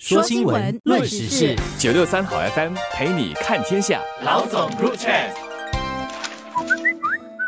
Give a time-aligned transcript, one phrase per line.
[0.00, 4.00] 说新闻，论时事，九六三好 FM 陪你看天下。
[4.24, 5.12] 老总入场。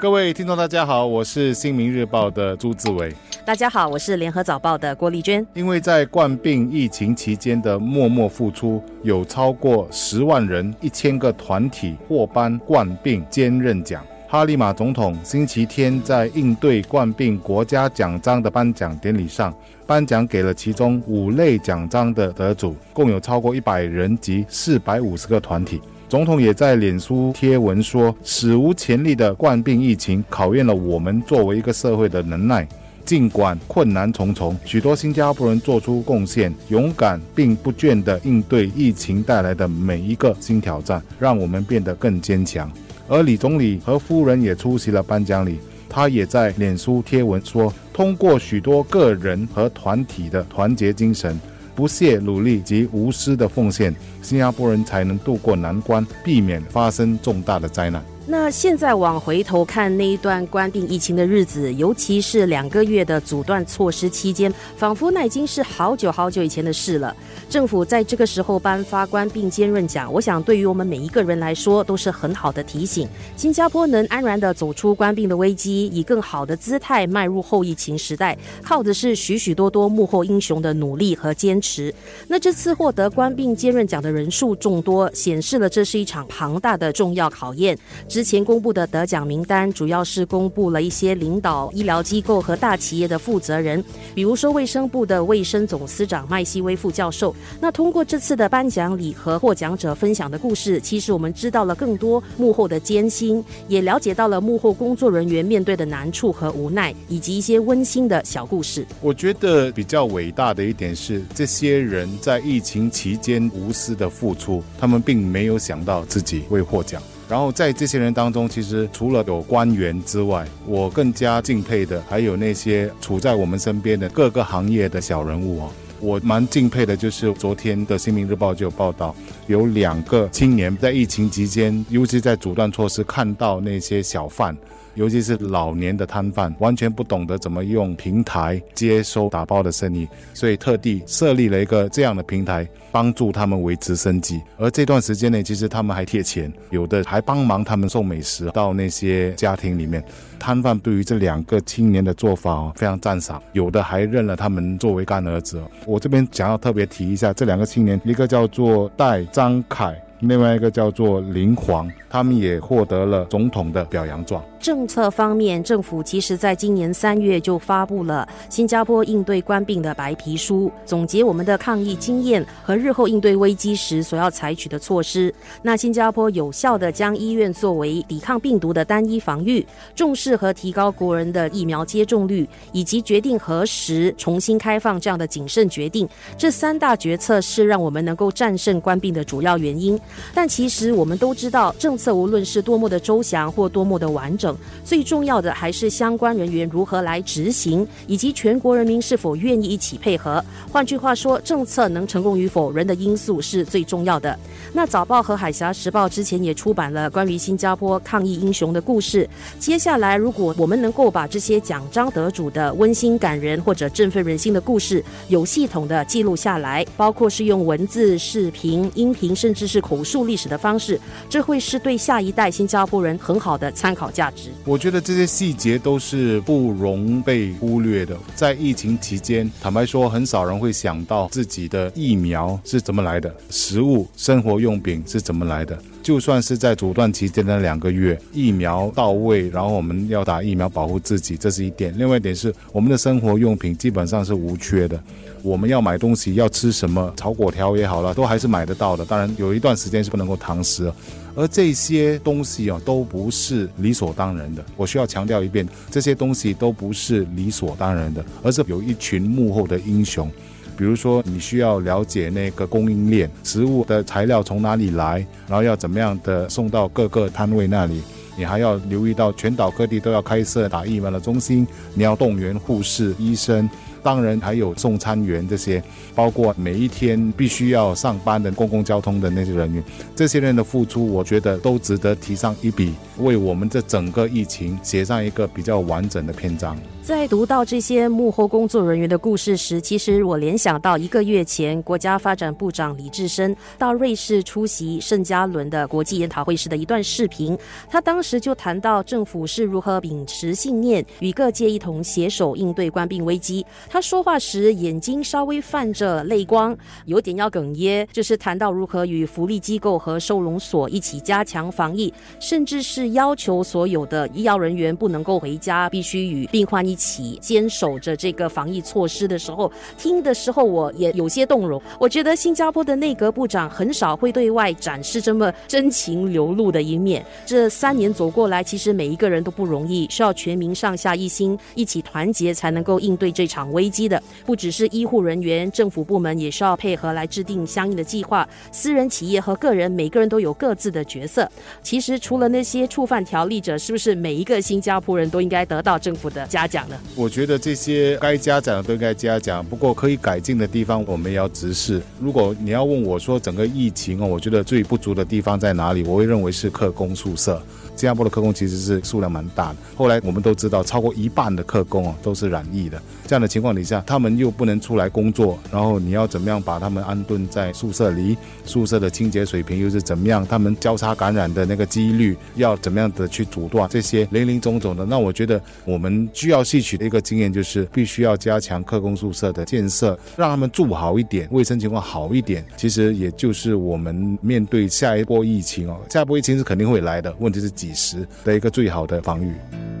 [0.00, 3.14] 各位听众，大家好，我是新民日报的朱志伟。
[3.44, 5.46] 大家好，我是联合早报的郭丽娟。
[5.54, 14.04] 因为在冠病疫情期间的默默付出，有超过十万人、一千个团体获颁冠病坚韧奖。
[14.32, 19.52] 哈利马总统星期天在应对冠病国家奖章的颁奖典礼上，
[19.88, 25.80] 颁奖给了其中五类奖章的得主，共有超过一百人及四百五十个团体。
[26.08, 32.64] 总统也在脸书贴文说：“史无前例的冠病疫情考验了我们作为一个社会的能耐。
[33.04, 42.70] 尽管困难重重，许多新加坡人做出贡献，勇敢并不倦地应对疫情带来的每一个新挑战，让我们变得更坚强。”
[43.10, 51.36] 而李总理和夫人也出席了颁奖礼，他也在脸书贴文说：“通过许多个人和团体的团结精神、
[51.74, 53.92] 不懈努力及无私的奉献，
[54.22, 58.00] 新加坡人才能渡过难关，避免发生重大的灾难。”
[58.30, 67.12] 那现在往回头看那一段关闭疫情的日子，尤其是两个月的阻断措施期间，仿佛那已经是好久好久以前的事了。
[67.48, 73.08] 政府在这个时候颁发关病兼任奖，我想对于我们每一个人来说都是很好的提醒。
[73.36, 81.92] 新加坡能安然的走出关病的危机，以更好的姿态迈入后疫情时代，靠的是许许多多幕后英雄的努力和坚持。
[82.28, 87.76] 那这次获得关病兼任奖的人数众多，显示了这是一场庞大的重要考验。
[88.20, 93.82] 之前公布的得奖名单，主要是公布了一些领导医疗机构和大企业的负责人，
[94.14, 97.34] 比如说卫生部的卫生总司长麦西威副教授。
[97.62, 108.86] 那通过这次的颁奖礼和获奖者分享的故事，其实我们知道了更多幕后的艰辛，也了解到了幕后工作人员面对的难处和无奈，以及一些温馨的小故事。
[109.00, 117.02] 我觉得比较伟大的一点是，这些人在疫情期间无私的付出，他们并没有想到自己会获奖。
[117.30, 125.70] 然后在这些人当中，其实除了有官员之外，我更加敬佩的还有那些处在我们身边的各个行业的小人物哦。
[126.00, 129.14] 我蛮敬佩的，就是昨天的《新民日报》就有报道，
[129.46, 134.56] 有两个青年在疫情期间，尤其在阻断措施，看到那些小贩。
[134.96, 144.42] 尤其是老年的摊贩，完全不懂得怎么用平台接收打包的生意，所以特地设立了一个这样的平台，帮助他们维持生计。
[144.58, 150.04] 而这段时间内，其实他们还贴钱，有的还帮忙他们送美食到那些家庭里面。
[150.40, 155.62] 摊贩对于这两个青年的做法非常赞赏，有的还认了他们作为干儿子。
[155.90, 164.40] 我这边想要特别提一下这两个青年，一个叫做戴张凯，另外一个叫做林煌，他们也获得了总统的表扬状。
[164.60, 175.34] 政策方面，政府其实在今年三月就发布了新加坡应对冠病的白皮书，总结我们的抗疫经验和日后应对危机时所要采取的措施。
[175.62, 186.06] 那新加坡有效的将医院作为抵抗病毒的单一防御，重视和提高国人的疫苗接种率，以及决定何时重新开放这样的谨慎决定。
[186.36, 189.98] 这三大决策是让我们能够战胜冠病的主要原因。
[190.34, 194.49] 但其实我们都知道，政策无论是多么的周详或多么的完整。
[194.84, 200.44] 最重要的还是相关人员如何来执行，以及全国人民是否愿意一起配合。
[200.70, 204.38] 换句话说，政策能成功与否，人的因素是最重要的。
[204.72, 209.28] 那早报和海峡时报之前也出版了关于新加坡抗疫英雄的故事。
[209.58, 224.39] 接下来，如果我们能够把这些奖章得主的温馨感人或者振奋人心的故事有系统的记录下来，包括是用文字、视频、音频，甚至是口述历史的方式，这会是对下一代新加坡人很好的参考价值。
[224.64, 228.16] 我觉得这些细节都是不容被忽略的。
[228.34, 235.78] 在疫情期间，坦白说，很少人会想到自己的疫苗是怎么来的，食物、生活用品是怎么来的。
[236.02, 241.96] 就算是在阻断期间的两个月，疫苗到位，然后我们要打疫苗保护自己，这是一点。
[241.98, 244.98] 另外一点是，我们的生活用品基本上是无缺的。
[245.42, 249.04] 我们要买东西，要吃什么炒粿条也好了，都还是买得到的。
[249.04, 250.90] 当然，有一段时间是不能够堂食，
[251.34, 254.64] 而这些东西啊，都不是理所当然的。
[254.76, 260.30] 我需要强调一遍，这些东西都不是理所当然的，而是有一群幕后的英雄。
[260.76, 268.00] 比如说，你需要了解那个供应链，食物的材料从哪里来，然后要怎么样的送到各个摊位那里。
[268.36, 273.68] 你还要留意到，全岛各地都要开设打疫苗的中心，你要动员护士、医生，
[274.02, 275.82] 当然还有送餐员这些，
[276.14, 279.82] 包括每一天必须要上班的公共交通的那些人员，
[280.14, 286.76] 这些人的付出，我觉得都值得提上一笔，为我们这整个疫情写上一个比较完整的篇章。
[287.02, 297.58] 在读到这些幕后工作人员的故事时，其实我联想到一个月前，国家发展部长李志深到瑞士出席圣加伦的国际研讨会时的一段视频。
[297.88, 303.66] 他当时就谈到政府是如何秉持信念，与各界一同携手应对官病危机。
[303.90, 317.00] 他说话时眼睛稍微泛着泪光，有点要哽咽，就是谈到如何与福利机构和收容所一起加强防疫，甚至是要求所有的医药人员不能够回家，必须与病患一。
[317.00, 321.80] 起坚守着这个防疫措施的时候，听的时候我也有些动容。
[321.98, 327.24] 我觉得新加坡的内阁部长很少会对外展示这么真情流露的一面。
[327.46, 334.22] 这三年走过来，其实每一个人都不容易，需要全民上下一心，一起团结才能够应对这场危危机的。
[334.44, 338.46] 不只是医护人员，政府部门也需要配合来制定相应的计划。
[338.70, 341.50] 私人企业和个人，每个人都有各自的角色。
[341.82, 346.96] 其实除了那些触犯条例者，是不是每一个新加坡人都应该得到政府的嘉奖呢？
[347.16, 352.02] 我觉得这些该嘉奖的都应该嘉奖，不过可以改进的地方，我们也要直视。
[352.20, 356.02] 如果你要问我说整个疫情哦，我觉得最不足的地方在哪里？
[356.02, 357.62] 我会认为是客工宿舍。
[357.96, 359.76] 新加坡的客工其实是数量蛮大的。
[359.94, 363.00] 后来我们都知道，超过一半的客工啊都是染疫的。
[363.26, 368.36] 这样的情况况底下，他们又不能出来工作，然后你要怎么样把他们安顿在宿舍里？
[368.64, 370.44] 宿舍的清洁水平又是怎么样？
[370.44, 373.88] 他们交叉感染的那个几率要怎么样的去阻断？
[373.88, 382.64] 这些零零总总的，那我觉得我们需要吸取的一个经验就是，必须要加强客工宿舍的建设，让他们住好一点，卫生情况好一点。
[382.76, 387.90] 其实也就是我们面对下一波疫情哦，下一波疫情是肯定会来的，问题是几？
[388.00, 389.99] 时的一个最好的防御。